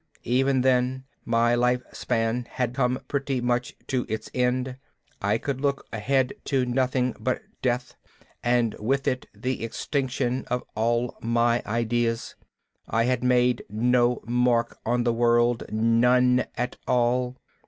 [0.23, 4.75] Even then my life span had come pretty much to its end.
[5.21, 7.93] I could look ahead to nothing but death,
[8.41, 12.33] and with it the extinction of all my ideas.
[12.87, 17.37] I had made no mark on the world, none at all.